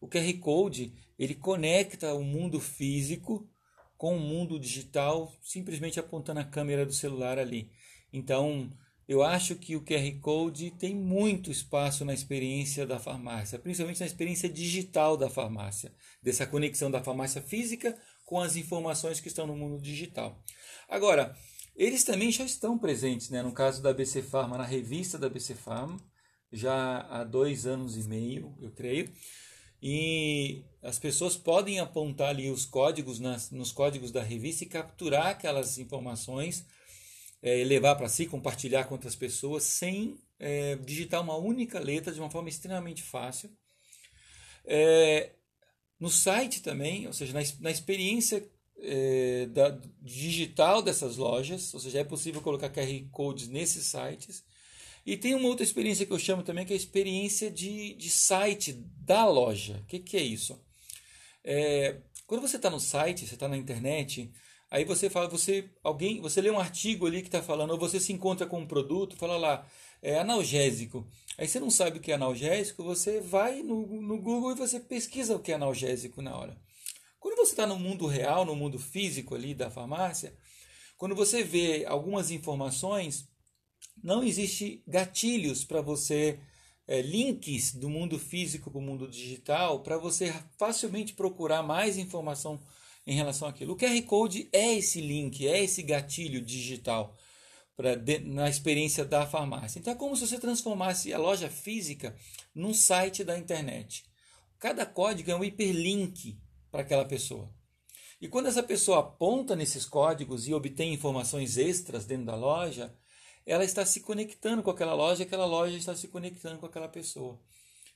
[0.01, 3.47] O QR Code ele conecta o mundo físico
[3.97, 7.71] com o mundo digital, simplesmente apontando a câmera do celular ali.
[8.11, 8.69] Então,
[9.07, 14.05] eu acho que o QR Code tem muito espaço na experiência da farmácia, principalmente na
[14.05, 19.55] experiência digital da farmácia, dessa conexão da farmácia física com as informações que estão no
[19.55, 20.43] mundo digital.
[20.89, 21.37] Agora,
[21.75, 23.43] eles também já estão presentes, né?
[23.43, 25.99] no caso da BC Pharma, na revista da BC Pharma,
[26.51, 29.11] já há dois anos e meio, eu creio,
[29.81, 35.27] e as pessoas podem apontar ali os códigos nas, nos códigos da revista e capturar
[35.27, 36.65] aquelas informações
[37.45, 42.19] é, levar para si, compartilhar com outras pessoas, sem é, digitar uma única letra de
[42.19, 43.51] uma forma extremamente fácil.
[44.65, 45.29] É,
[45.99, 48.43] no site também, ou seja, na, na experiência
[48.79, 54.43] é, da, digital dessas lojas, ou seja, é possível colocar QR Codes nesses sites.
[55.05, 58.09] E tem uma outra experiência que eu chamo também, que é a experiência de, de
[58.09, 59.81] site da loja.
[59.83, 60.59] O que, que é isso?
[61.43, 64.31] É, quando você está no site, você está na internet,
[64.75, 67.97] Aí você fala, você alguém, você lê um artigo ali que está falando, ou você
[67.97, 69.65] se encontra com um produto, fala lá,
[70.01, 71.07] é analgésico.
[71.37, 74.77] Aí você não sabe o que é analgésico, você vai no, no Google e você
[74.81, 76.57] pesquisa o que é analgésico na hora.
[77.21, 80.35] Quando você está no mundo real, no mundo físico ali da farmácia,
[80.97, 83.29] quando você vê algumas informações,
[84.03, 86.37] não existe gatilhos para você,
[86.85, 92.59] é, links do mundo físico para o mundo digital, para você facilmente procurar mais informação
[93.05, 93.73] em relação àquilo.
[93.73, 97.15] O QR Code é esse link, é esse gatilho digital
[97.75, 99.79] pra, de, na experiência da farmácia.
[99.79, 102.15] Então é como se você transformasse a loja física
[102.53, 104.03] num site da internet.
[104.57, 106.39] Cada código é um hiperlink
[106.71, 107.53] para aquela pessoa.
[108.19, 112.95] E quando essa pessoa aponta nesses códigos e obtém informações extras dentro da loja,
[113.45, 117.39] ela está se conectando com aquela loja, aquela loja está se conectando com aquela pessoa.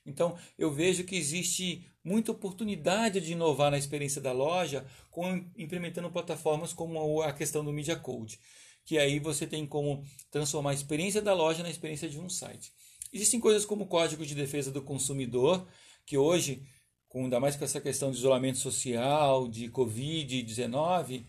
[0.04, 6.10] Então, eu vejo que existe muita oportunidade de inovar na experiência da loja com implementando
[6.10, 8.40] plataformas como a questão do Media Code,
[8.84, 12.72] que aí você tem como transformar a experiência da loja na experiência de um site.
[13.12, 15.66] Existem coisas como o Código de Defesa do Consumidor,
[16.06, 16.62] que hoje,
[17.08, 21.26] com, ainda mais com essa questão de isolamento social, de Covid-19,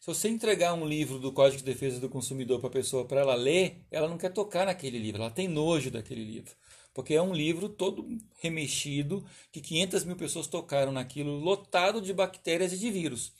[0.00, 3.20] se você entregar um livro do Código de Defesa do Consumidor para a pessoa para
[3.20, 6.50] ela ler, ela não quer tocar naquele livro, ela tem nojo daquele livro.
[6.92, 8.06] Porque é um livro todo
[8.40, 13.32] remexido que 500 mil pessoas tocaram naquilo, lotado de bactérias e de vírus.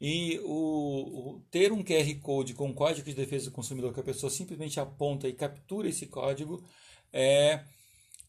[0.00, 4.04] E o, o, ter um QR Code com código de defesa do consumidor que a
[4.04, 6.64] pessoa simplesmente aponta e captura esse código
[7.12, 7.60] é,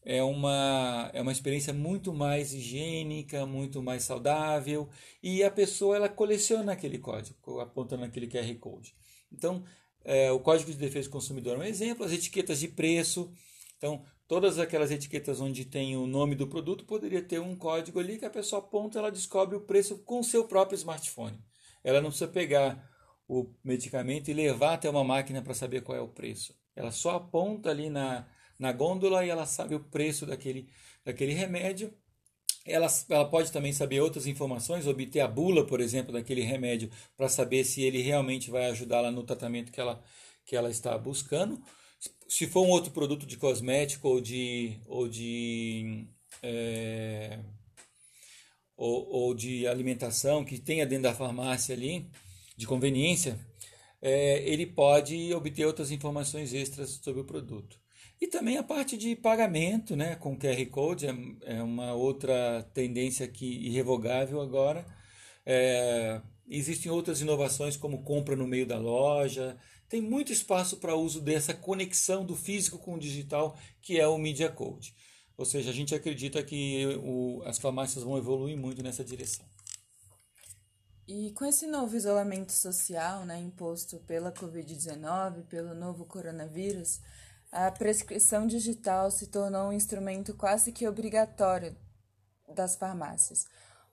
[0.04, 4.88] é, uma, é uma experiência muito mais higiênica, muito mais saudável
[5.22, 8.94] e a pessoa ela coleciona aquele código, apontando aquele QR Code.
[9.32, 9.64] Então,
[10.04, 13.32] é, o Código de Defesa do Consumidor é um exemplo, as etiquetas de preço.
[13.76, 18.18] Então, todas aquelas etiquetas onde tem o nome do produto poderia ter um código ali
[18.18, 21.38] que a pessoa aponta, ela descobre o preço com seu próprio smartphone.
[21.82, 22.90] Ela não precisa pegar
[23.28, 26.54] o medicamento e levar até uma máquina para saber qual é o preço.
[26.74, 28.26] Ela só aponta ali na,
[28.58, 30.68] na gôndola e ela sabe o preço daquele,
[31.04, 31.92] daquele remédio.
[32.64, 37.28] Ela, ela pode também saber outras informações, obter a bula, por exemplo, daquele remédio para
[37.28, 40.02] saber se ele realmente vai ajudá-la no tratamento que ela,
[40.44, 41.62] que ela está buscando.
[42.28, 46.06] Se for um outro produto de cosmético ou de, ou de
[46.42, 47.38] é,
[48.76, 52.10] ou, ou de alimentação que tenha dentro da farmácia ali,
[52.56, 53.38] de conveniência,
[54.00, 57.78] é, ele pode obter outras informações extras sobre o produto.
[58.20, 61.14] E também a parte de pagamento, né, com QR Code, é,
[61.56, 64.86] é uma outra tendência aqui irrevogável agora.
[65.44, 69.56] É, existem outras inovações como compra no meio da loja.
[69.88, 74.18] Tem muito espaço para uso dessa conexão do físico com o digital, que é o
[74.18, 74.94] Media Code.
[75.36, 79.44] Ou seja, a gente acredita que o, as farmácias vão evoluir muito nessa direção.
[81.06, 87.00] E com esse novo isolamento social né, imposto pela Covid-19, pelo novo coronavírus,
[87.52, 91.76] a prescrição digital se tornou um instrumento quase que obrigatório
[92.54, 93.46] das farmácias.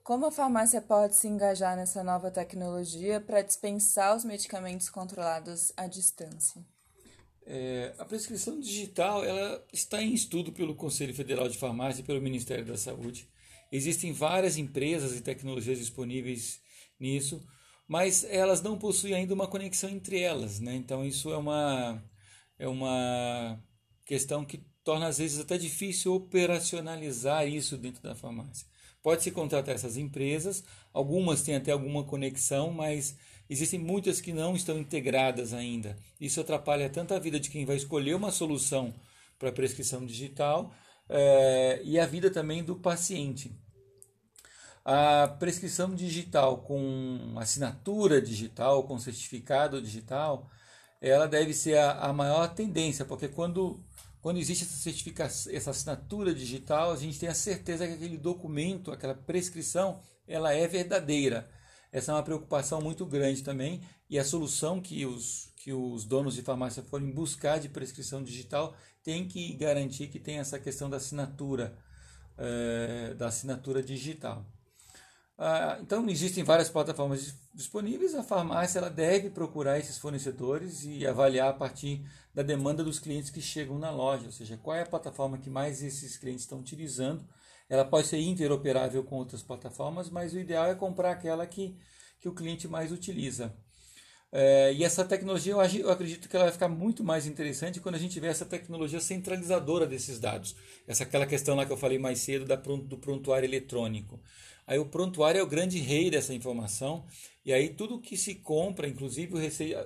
[0.04, 5.86] Como a farmácia pode se engajar nessa nova tecnologia para dispensar os medicamentos controlados à
[5.86, 6.62] distância?
[7.46, 12.20] É, a prescrição digital ela está em estudo pelo Conselho Federal de Farmácia e pelo
[12.20, 13.26] Ministério da Saúde.
[13.72, 16.60] Existem várias empresas e tecnologias disponíveis
[17.00, 17.42] nisso,
[17.88, 20.60] mas elas não possuem ainda uma conexão entre elas.
[20.60, 20.74] Né?
[20.74, 22.04] Então, isso é uma,
[22.58, 23.58] é uma
[24.04, 28.73] questão que torna, às vezes, até difícil operacionalizar isso dentro da farmácia.
[29.04, 33.16] Pode-se contratar essas empresas, algumas têm até alguma conexão, mas
[33.48, 35.96] Existem muitas que não estão integradas ainda.
[36.20, 38.94] Isso atrapalha tanto a vida de quem vai escolher uma solução
[39.38, 40.72] para prescrição digital
[41.08, 43.54] é, e a vida também do paciente.
[44.82, 50.48] A prescrição digital com assinatura digital, com certificado digital,
[51.00, 53.82] ela deve ser a, a maior tendência, porque quando,
[54.24, 58.90] quando existe essa certificação, essa assinatura digital, a gente tem a certeza que aquele documento,
[58.90, 61.46] aquela prescrição, ela é verdadeira
[61.94, 66.34] essa é uma preocupação muito grande também e a solução que os, que os donos
[66.34, 70.96] de farmácia forem buscar de prescrição digital tem que garantir que tem essa questão da
[70.96, 71.78] assinatura,
[72.36, 74.44] é, da assinatura digital.
[75.36, 78.14] Ah, então existem várias plataformas disponíveis.
[78.14, 83.30] A farmácia ela deve procurar esses fornecedores e avaliar a partir da demanda dos clientes
[83.30, 86.60] que chegam na loja, ou seja, qual é a plataforma que mais esses clientes estão
[86.60, 87.26] utilizando
[87.68, 91.76] ela pode ser interoperável com outras plataformas, mas o ideal é comprar aquela que,
[92.20, 93.54] que o cliente mais utiliza.
[94.30, 97.94] É, e essa tecnologia, eu, eu, acredito que ela vai ficar muito mais interessante quando
[97.94, 100.56] a gente tiver essa tecnologia centralizadora desses dados.
[100.88, 104.20] Essa aquela questão lá que eu falei mais cedo da, do prontuário eletrônico.
[104.66, 107.04] Aí o prontuário é o grande rei dessa informação,
[107.44, 109.34] e aí tudo que se compra, inclusive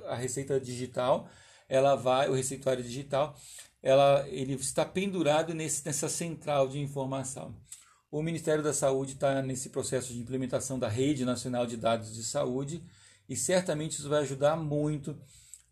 [0.06, 1.28] a receita digital,
[1.68, 3.36] ela vai, o receituário digital,
[3.82, 7.54] ela, ele está pendurado nesse, nessa central de informação.
[8.10, 12.24] O Ministério da Saúde está nesse processo de implementação da Rede Nacional de Dados de
[12.24, 12.82] Saúde
[13.28, 15.16] e certamente isso vai ajudar muito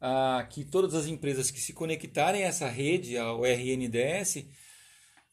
[0.01, 4.45] a que todas as empresas que se conectarem a essa rede, ao RNDS,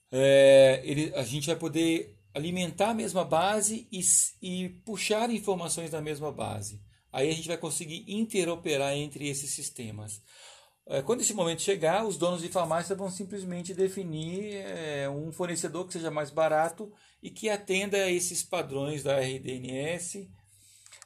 [0.10, 4.02] é, ele, a gente vai poder alimentar a mesma base e,
[4.42, 6.82] e puxar informações da mesma base.
[7.12, 10.22] Aí a gente vai conseguir interoperar entre esses sistemas.
[10.86, 15.86] É, quando esse momento chegar, os donos de farmácia vão simplesmente definir é, um fornecedor
[15.86, 16.92] que seja mais barato
[17.22, 20.28] e que atenda a esses padrões da RDNS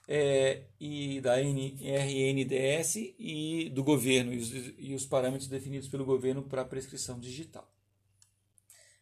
[0.08, 6.42] é, e da RNDS e do governo e os, e os parâmetros definidos pelo governo
[6.42, 7.70] para a prescrição digital.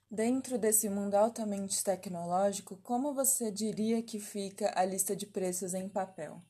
[0.09, 5.89] Dentro desse mundo altamente tecnológico, como você diria que fica a lista de preços em
[5.89, 6.41] papel?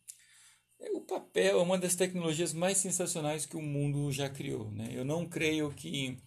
[0.93, 4.69] O papel é uma das tecnologias mais sensacionais que o mundo já criou.
[4.71, 4.89] Né?
[4.91, 6.17] Eu não creio que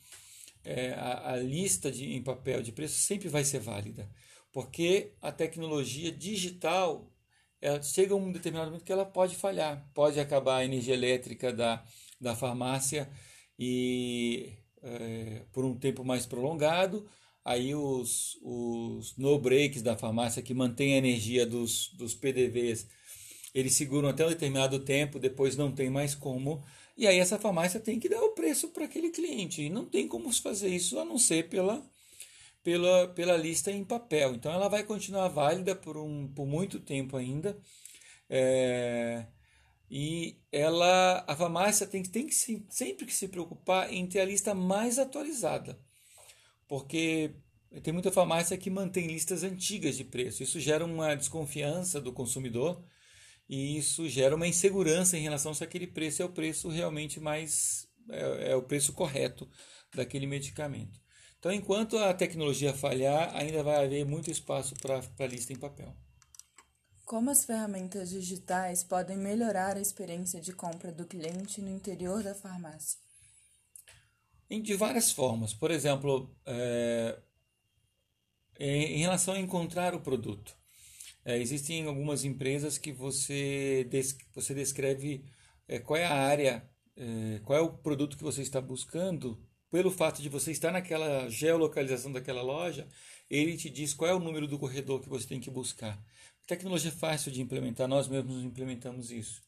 [0.65, 4.11] é, a, a, lista de, em papel de preço sempre vai ser válida,
[4.53, 7.13] porque a tecnologia digital
[7.61, 11.53] ela chega a um determinado momento que ela pode falhar, pode acabar a energia elétrica
[11.53, 11.85] da,
[12.21, 13.11] da farmácia
[13.59, 17.09] e é, por um tempo mais prolongado,
[17.45, 22.87] aí os, os no breaks da farmácia que mantém a energia dos, dos PDVs,
[23.55, 26.63] eles seguram até um determinado tempo, depois não tem mais como,
[26.97, 30.07] e aí essa farmácia tem que dar o preço para aquele cliente, e não tem
[30.07, 31.83] como fazer isso a não ser pela,
[32.63, 34.35] pela, pela lista em papel.
[34.35, 37.59] Então ela vai continuar válida por, um, por muito tempo ainda,
[38.29, 39.25] é,
[39.91, 44.25] e ela, a farmácia tem, tem que se, sempre que se preocupar em ter a
[44.25, 45.79] lista mais atualizada,
[46.67, 47.35] porque
[47.83, 50.43] tem muita farmácia que mantém listas antigas de preço.
[50.43, 52.83] Isso gera uma desconfiança do consumidor
[53.49, 57.89] e isso gera uma insegurança em relação se aquele preço é o preço realmente mais
[58.11, 59.49] é, é o preço correto
[59.95, 61.01] daquele medicamento.
[61.39, 65.95] Então, enquanto a tecnologia falhar, ainda vai haver muito espaço para a lista em papel.
[67.09, 72.35] Como as ferramentas digitais podem melhorar a experiência de compra do cliente no interior da
[72.35, 73.01] farmácia?
[74.51, 75.55] De várias formas.
[75.55, 77.19] Por exemplo, é,
[78.61, 80.55] em relação a encontrar o produto.
[81.25, 85.25] É, existem algumas empresas que você, des, você descreve
[85.67, 89.91] é, qual é a área, é, qual é o produto que você está buscando, pelo
[89.91, 92.87] fato de você estar naquela geolocalização daquela loja,
[93.31, 95.99] ele te diz qual é o número do corredor que você tem que buscar.
[96.47, 99.43] Tecnologia fácil de implementar, nós mesmos implementamos isso.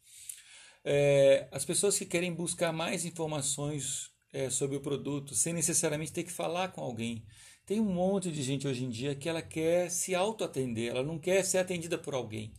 [0.85, 6.25] É, as pessoas que querem buscar mais informações é, sobre o produto, sem necessariamente ter
[6.25, 7.25] que falar com alguém.
[7.67, 11.19] Tem um monte de gente hoje em dia que ela quer se auto-atender, ela não
[11.19, 12.53] quer ser atendida por alguém.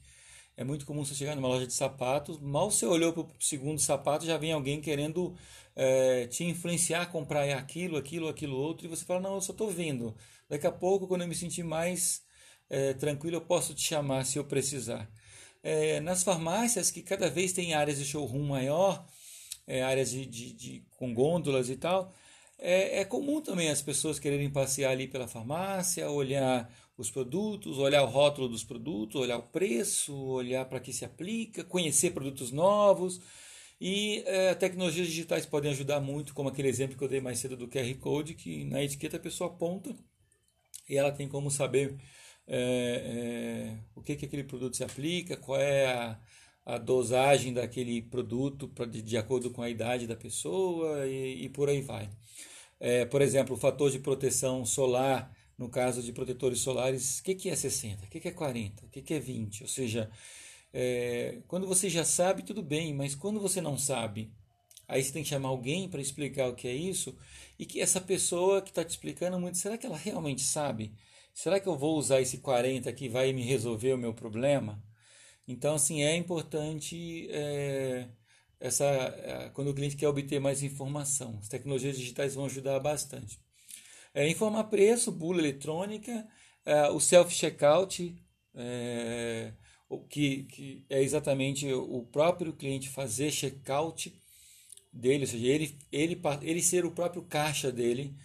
[0.62, 3.82] É muito comum você chegar numa loja de sapatos, mal você olhou para o segundo
[3.82, 5.36] sapato, já vem alguém querendo
[5.76, 9.54] é, te influenciar a comprar aquilo, aquilo, aquilo outro, e você fala, não, eu só
[9.54, 10.16] estou vendo.
[10.48, 12.22] Daqui a pouco, quando eu me sentir mais
[12.70, 15.10] é, tranquilo, eu posso te chamar se eu precisar.
[15.64, 19.04] É, nas farmácias, que cada vez tem áreas de showroom maior,
[19.66, 22.14] é, áreas de, de, de, com gôndolas e tal,
[22.60, 28.04] é, é, comum também as pessoas quererem passear ali pela farmácia, olhar os produtos, olhar
[28.04, 33.22] o rótulo dos produtos, olhar o preço, olhar para que se aplica, conhecer produtos novos.
[33.80, 37.58] E é, tecnologias digitais podem ajudar muito, como aquele exemplo que eu dei mais cedo
[37.58, 39.96] do QR Code, que na etiqueta a pessoa aponta
[40.88, 41.98] e ela tem como saber
[42.48, 46.20] é, é, o que, que aquele produto se aplica, qual é a,
[46.66, 51.50] a dosagem daquele produto pra, de, de, acordo com a idade da pessoa e, e
[51.50, 52.10] por aí vai.
[52.80, 57.36] É, por exemplo, o fator de proteção solar, no caso de protetores solares, o que,
[57.36, 58.06] que é 60?
[58.06, 58.84] O que, que é 40?
[58.84, 59.62] O que, que é 20?
[59.62, 60.10] Ou seja,
[60.74, 64.32] é, quando você já sabe, tudo bem, mas quando você não sabe,
[64.88, 67.16] aí você tem que chamar alguém para explicar o que é isso
[67.60, 70.92] e que essa pessoa que está te explicando muito, será que ela realmente sabe?
[71.34, 74.84] será que eu vou usar esse 40 que vai me resolver o meu problema?
[75.48, 78.08] Então, assim, é importante é,
[78.60, 81.38] essa, quando o cliente quer obter mais informação.
[81.40, 83.40] As tecnologias digitais vão ajudar bastante.
[84.14, 86.28] É, informar preço, bula eletrônica,
[86.66, 88.16] é, o self-checkout,
[88.54, 89.54] é,
[90.10, 94.14] que, que é exatamente o próprio cliente fazer checkout
[94.92, 98.16] dele, ou seja, ele, ele, ele ser o próprio caixa dele,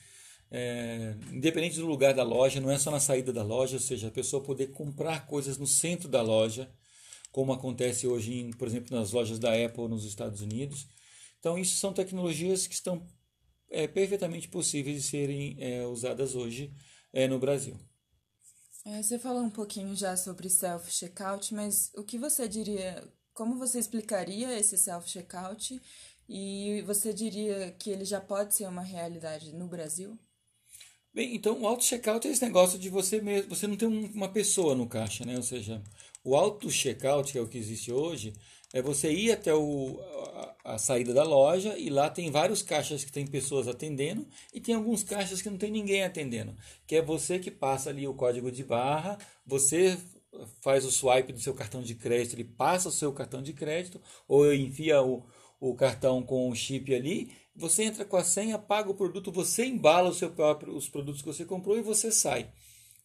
[0.51, 4.09] é, independente do lugar da loja, não é só na saída da loja, ou seja,
[4.09, 6.71] a pessoa poder comprar coisas no centro da loja,
[7.31, 10.87] como acontece hoje, em, por exemplo, nas lojas da Apple nos Estados Unidos.
[11.39, 13.07] Então, isso são tecnologias que estão
[13.71, 16.73] é, perfeitamente possíveis de serem é, usadas hoje
[17.13, 17.79] é, no Brasil.
[18.85, 23.03] É, você falou um pouquinho já sobre self-checkout, mas o que você diria,
[23.35, 25.81] como você explicaria esse self-checkout
[26.29, 30.17] e você diria que ele já pode ser uma realidade no Brasil?
[31.13, 34.75] Bem, então o auto-checkout é esse negócio de você mesmo, você não tem uma pessoa
[34.75, 35.35] no caixa, né?
[35.35, 35.83] Ou seja,
[36.23, 38.35] o auto-checkout, que é o que existe hoje,
[38.73, 40.01] é você ir até o,
[40.65, 44.61] a, a, saída da loja e lá tem vários caixas que tem pessoas atendendo e
[44.61, 46.55] tem alguns caixas que não tem ninguém atendendo.
[46.87, 49.99] Que é você que passa ali o código de barra, você
[50.61, 54.01] faz o swipe do seu cartão de crédito, ele passa o seu cartão de crédito
[54.29, 55.25] ou enfia o,
[55.59, 59.65] o cartão com o chip ali você entra com a senha, paga o produto, você
[59.65, 62.51] embala o seu próprio, os produtos que você comprou e você sai.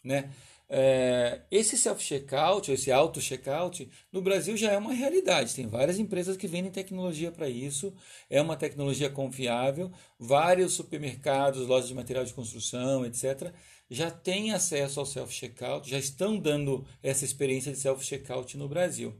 [0.03, 0.32] Né?
[0.74, 5.53] É, esse self-checkout, esse auto-checkout, no Brasil já é uma realidade.
[5.53, 7.93] Tem várias empresas que vendem tecnologia para isso.
[8.30, 9.91] É uma tecnologia confiável.
[10.17, 13.53] Vários supermercados, lojas de material de construção, etc.,
[13.89, 19.13] já têm acesso ao self-checkout, já estão dando essa experiência de self-checkout no Brasil.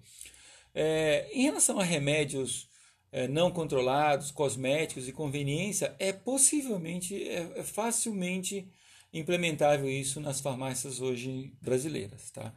[0.74, 2.70] É, em relação a remédios
[3.12, 8.66] é, não controlados, cosméticos e conveniência, é possivelmente, é, é facilmente
[9.14, 12.32] implementável isso nas farmácias hoje brasileiras.
[12.32, 12.54] Tá?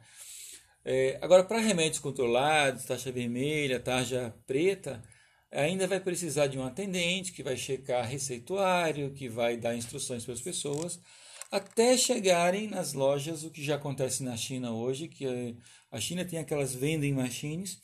[0.84, 5.02] É, agora, para remédios controlados, taxa vermelha, taxa preta,
[5.50, 10.34] ainda vai precisar de um atendente que vai checar receituário, que vai dar instruções para
[10.34, 11.00] as pessoas,
[11.50, 15.56] até chegarem nas lojas, o que já acontece na China hoje, que
[15.90, 17.78] a China tem aquelas vending machines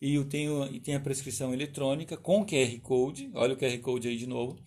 [0.00, 4.16] e tem, e tem a prescrição eletrônica com QR Code, olha o QR Code aí
[4.16, 4.62] de novo,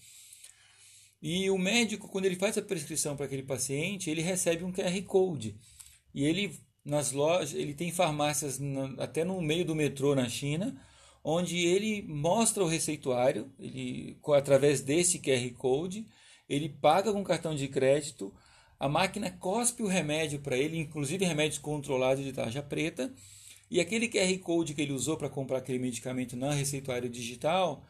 [1.29, 5.01] e o médico, quando ele faz a prescrição para aquele paciente, ele recebe um QR
[5.01, 5.57] Code.
[6.13, 10.81] E ele, nas lojas, ele tem farmácias na, até no meio do metrô na China,
[11.21, 16.07] onde ele mostra o receituário, ele, através desse QR Code,
[16.47, 18.33] ele paga com cartão de crédito,
[18.79, 23.13] a máquina cospe o remédio para ele, inclusive remédios controlados de tarja preta,
[23.69, 27.83] e aquele QR Code que ele usou para comprar aquele medicamento na receituário digital,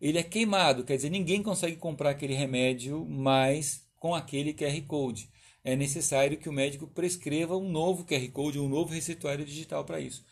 [0.00, 5.28] ele é queimado, quer dizer, ninguém consegue comprar aquele remédio mais com aquele QR Code.
[5.62, 10.00] É necessário que o médico prescreva um novo QR Code, um novo receituário digital para
[10.00, 10.24] isso.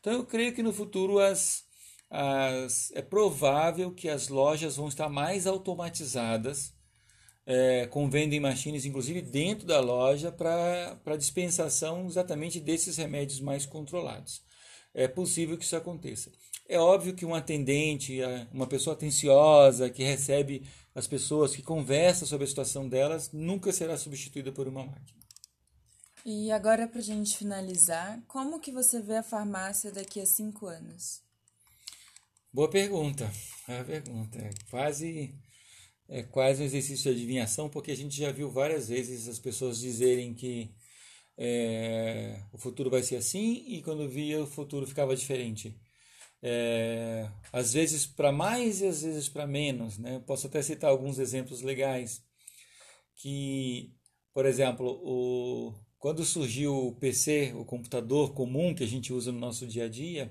[0.00, 1.64] Então eu creio que no futuro as,
[2.08, 6.72] as, é provável que as lojas vão estar mais automatizadas,
[7.44, 14.42] é, com vending machines, inclusive dentro da loja, para dispensação exatamente desses remédios mais controlados.
[14.94, 16.30] É possível que isso aconteça.
[16.68, 18.18] É óbvio que um atendente,
[18.52, 23.96] uma pessoa atenciosa, que recebe as pessoas, que conversa sobre a situação delas, nunca será
[23.96, 25.20] substituída por uma máquina.
[26.24, 30.66] E agora, para a gente finalizar, como que você vê a farmácia daqui a cinco
[30.66, 31.22] anos?
[32.52, 33.30] Boa pergunta.
[33.68, 34.38] Boa pergunta.
[34.38, 35.34] É quase,
[36.08, 39.78] é quase um exercício de adivinhação, porque a gente já viu várias vezes as pessoas
[39.78, 40.74] dizerem que
[41.38, 45.78] é, o futuro vai ser assim e quando via o futuro ficava diferente
[46.42, 49.98] é, às vezes para mais e às vezes para menos.
[49.98, 50.22] Né?
[50.26, 52.22] Posso até citar alguns exemplos legais.
[53.14, 53.92] Que,
[54.34, 59.38] por exemplo, o, quando surgiu o PC, o computador comum que a gente usa no
[59.38, 60.30] nosso dia a dia,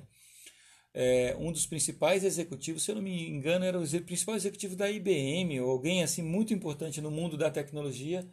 [0.93, 4.89] é, um dos principais executivos, se eu não me engano, era o principal executivo da
[4.89, 8.25] IBM, ou alguém assim muito importante no mundo da tecnologia,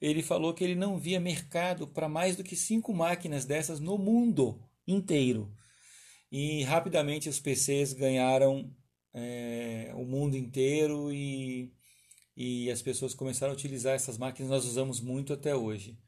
[0.00, 3.98] ele falou que ele não via mercado para mais do que cinco máquinas dessas no
[3.98, 4.58] mundo
[4.88, 5.54] inteiro
[6.30, 8.70] e rapidamente os PCs ganharam
[9.12, 11.72] é, o mundo inteiro e,
[12.36, 15.98] e as pessoas começaram a utilizar essas máquinas, nós usamos muito até hoje.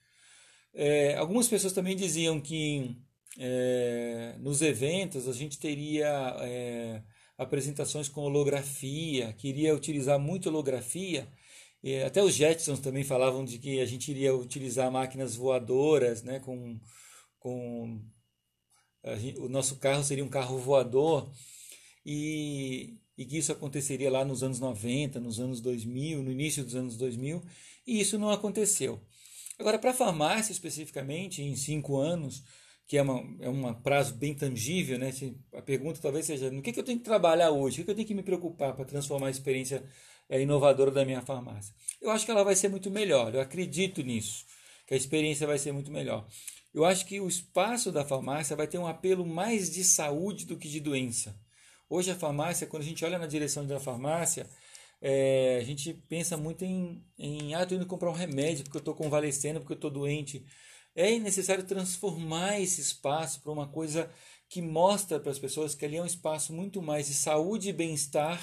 [0.75, 2.97] É, algumas pessoas também diziam que
[3.39, 7.03] é, nos eventos a gente teria é,
[7.37, 11.29] apresentações com holografia, queria utilizar muito holografia.
[12.07, 16.79] Até os Jetsons também falavam de que a gente iria utilizar máquinas voadoras, né, com,
[17.41, 18.01] com
[19.39, 21.31] o nosso carro seria um carro voador
[22.07, 26.75] e, e que isso aconteceria lá nos anos 90, nos anos 2000, no início dos
[26.75, 27.43] anos 2000,
[27.87, 29.01] e isso não aconteceu.
[29.59, 32.43] Agora, para a farmácia especificamente, em cinco anos,
[32.87, 35.13] que é, uma, é um prazo bem tangível, né?
[35.55, 37.81] a pergunta talvez seja: no que, que eu tenho que trabalhar hoje?
[37.81, 39.85] O que, eu tenho que me preocupar para transformar a experiência
[40.29, 41.75] é, inovadora da minha farmácia?
[42.01, 44.45] Eu acho que ela vai ser muito melhor, eu acredito nisso,
[44.87, 46.27] que a experiência vai ser muito melhor.
[46.75, 50.57] Eu acho que o espaço da farmácia vai ter um apelo mais de saúde do
[50.57, 51.39] que de doença.
[51.89, 54.49] Hoje a farmácia, quando a gente olha na direção da farmácia,
[55.01, 58.81] é, a gente pensa muito em, em ah, estou indo comprar um remédio porque eu
[58.81, 60.47] estou convalescendo, porque eu estou doente.
[60.95, 64.11] É necessário transformar esse espaço para uma coisa
[64.49, 67.73] que mostra para as pessoas que ali é um espaço muito mais de saúde e
[67.73, 68.41] bem-estar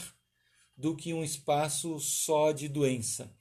[0.77, 3.35] do que um espaço só de doença.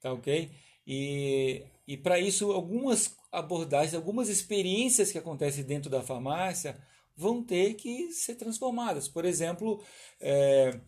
[0.00, 0.50] Tá ok?
[0.86, 6.76] E, e para isso, algumas abordagens, algumas experiências que acontecem dentro da farmácia
[7.16, 9.08] vão ter que ser transformadas.
[9.08, 9.82] Por exemplo,
[10.20, 10.80] é,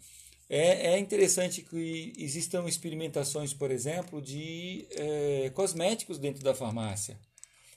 [0.49, 7.19] é, é interessante que existam experimentações, por exemplo, de é, cosméticos dentro da farmácia,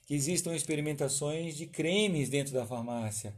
[0.05, 3.35] que existam experimentações de cremes dentro da farmácia,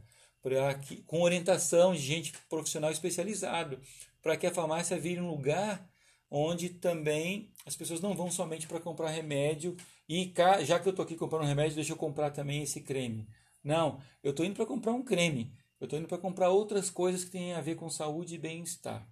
[0.86, 3.80] que, com orientação de gente profissional especializado,
[4.22, 5.88] para que a farmácia vire um lugar
[6.30, 9.76] onde também as pessoas não vão somente para comprar remédio
[10.08, 10.32] e
[10.64, 13.26] já que eu estou aqui comprando remédio, deixa eu comprar também esse creme.
[13.62, 15.52] Não, eu estou indo para comprar um creme.
[15.80, 19.06] Eu estou indo para comprar outras coisas que têm a ver com saúde e bem-estar.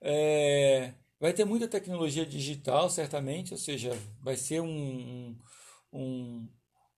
[0.00, 3.90] É, vai ter muita tecnologia digital, certamente, ou seja,
[4.22, 5.36] vai ser um,
[5.92, 6.48] um,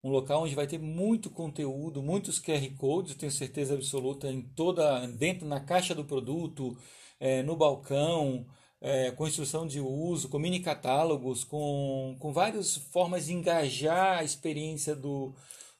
[0.04, 5.06] um local onde vai ter muito conteúdo, muitos QR codes, tenho certeza absoluta, em toda,
[5.08, 6.76] dentro na caixa do produto,
[7.18, 8.46] é, no balcão,
[8.82, 14.24] é, com instrução de uso, com mini catálogos, com, com várias formas de engajar a
[14.24, 15.32] experiência do,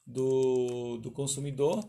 [0.06, 1.84] do, do consumidor.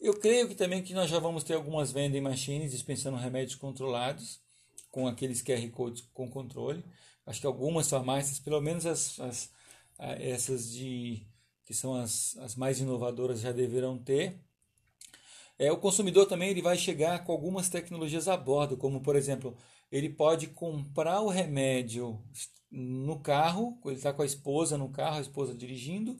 [0.00, 4.40] Eu creio que também que nós já vamos ter algumas vending machines dispensando remédios controlados,
[4.90, 6.84] com aqueles QR Codes com controle.
[7.24, 9.50] Acho que algumas farmácias, pelo menos as, as
[9.98, 11.26] essas de
[11.64, 14.40] que são as, as mais inovadoras, já deverão ter.
[15.58, 19.56] É, o consumidor também ele vai chegar com algumas tecnologias a bordo, como por exemplo,
[19.90, 22.22] ele pode comprar o remédio
[22.70, 26.18] no carro, ele está com a esposa no carro, a esposa dirigindo,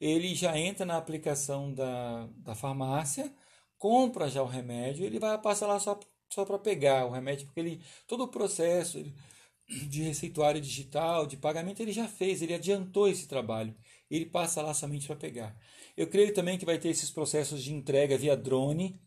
[0.00, 3.32] ele já entra na aplicação da, da farmácia,
[3.78, 5.98] compra já o remédio, ele vai passar lá só,
[6.30, 9.02] só para pegar o remédio, porque ele, todo o processo
[9.68, 13.74] de receituário digital, de pagamento, ele já fez, ele adiantou esse trabalho,
[14.10, 15.56] ele passa lá somente para pegar.
[15.96, 19.00] Eu creio também que vai ter esses processos de entrega via drone,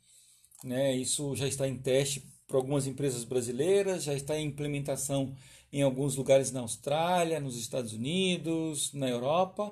[0.63, 0.93] né?
[0.95, 5.35] isso já está em teste para algumas empresas brasileiras, já está em implementação
[5.71, 9.71] em alguns lugares na Austrália, nos Estados Unidos, na Europa.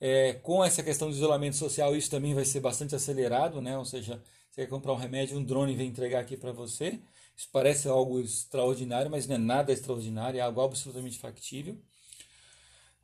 [0.00, 3.76] É, com essa questão do isolamento social, isso também vai ser bastante acelerado, né?
[3.76, 6.98] ou seja, você quer comprar um remédio, um drone vem entregar aqui para você.
[7.36, 11.76] Isso parece algo extraordinário, mas não é nada extraordinário, é algo absolutamente factível.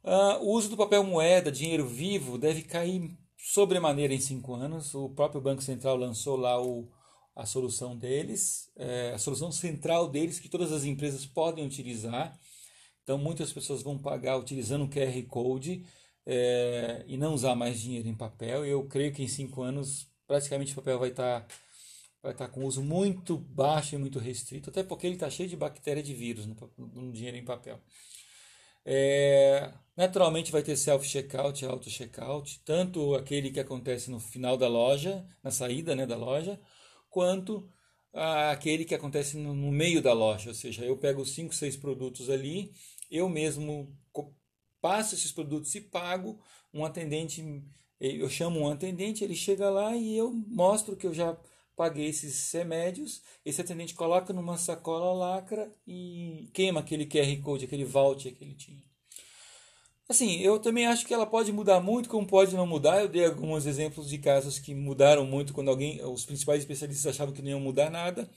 [0.02, 4.94] Uh, o uso do papel moeda, dinheiro vivo, deve cair sobremaneira em cinco anos.
[4.94, 6.88] O próprio Banco Central lançou lá o,
[7.40, 12.38] a solução deles, é, a solução central deles que todas as empresas podem utilizar.
[13.02, 15.86] Então, muitas pessoas vão pagar utilizando o QR Code
[16.26, 18.66] é, e não usar mais dinheiro em papel.
[18.66, 21.46] Eu creio que em cinco anos, praticamente o papel vai estar
[22.22, 25.56] vai estar com uso muito baixo e muito restrito, até porque ele está cheio de
[25.56, 27.80] bactéria de vírus no, no dinheiro em papel.
[28.84, 35.26] É, naturalmente vai ter self-checkout e auto-checkout, tanto aquele que acontece no final da loja,
[35.42, 36.60] na saída né, da loja,
[37.10, 37.68] quanto
[38.12, 42.28] aquele que acontece no, no meio da loja, ou seja, eu pego cinco, seis produtos
[42.30, 42.72] ali,
[43.10, 43.94] eu mesmo
[44.80, 46.40] passo esses produtos e pago,
[46.72, 47.62] um atendente,
[48.00, 51.36] eu chamo um atendente, ele chega lá e eu mostro que eu já
[51.76, 57.84] paguei esses remédios, esse atendente coloca numa sacola lacra e queima aquele QR Code, aquele
[57.84, 58.89] voucher que ele tinha.
[60.10, 63.00] Assim, eu também acho que ela pode mudar muito, como pode não mudar.
[63.00, 67.32] Eu dei alguns exemplos de casos que mudaram muito quando alguém, os principais especialistas achavam
[67.32, 68.28] que não iam mudar nada.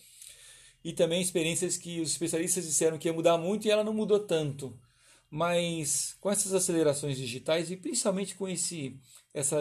[0.84, 4.20] E também experiências que os especialistas disseram que ia mudar muito e ela não mudou
[4.20, 4.80] tanto.
[5.32, 8.96] Mas com essas acelerações digitais e principalmente com esse,
[9.34, 9.58] essa,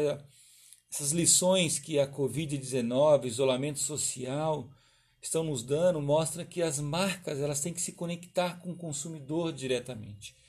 [0.92, 4.68] essas lições que a Covid-19, isolamento social,
[5.22, 9.50] estão nos dando, mostra que as marcas elas têm que se conectar com o consumidor
[9.50, 10.41] diretamente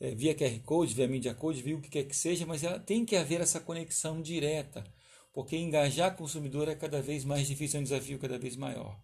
[0.00, 2.80] é, via QR Code, via Media Code, via o que quer que seja, mas ela,
[2.80, 4.82] tem que haver essa conexão direta,
[5.32, 8.98] porque engajar consumidor é cada vez mais difícil, é um desafio cada vez maior.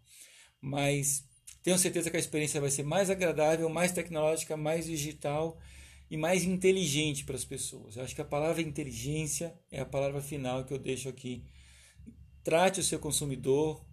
[0.61, 1.29] Mas
[1.63, 5.61] tenho certeza que a experiência vai ser mais agradável, mais tecnológica, mais digital
[6.11, 7.97] e mais inteligente para as pessoas.
[7.97, 11.45] Eu acho que a palavra inteligência é a palavra final que eu deixo aqui.
[12.43, 13.85] Trate o seu consumidor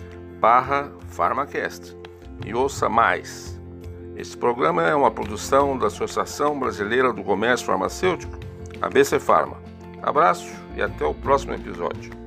[0.43, 1.95] barra Pharmacast
[2.45, 3.57] e ouça mais.
[4.17, 8.37] Este programa é uma produção da Associação Brasileira do Comércio Farmacêutico,
[8.81, 9.55] ABC Pharma.
[10.01, 12.22] Abraço e até o próximo episódio.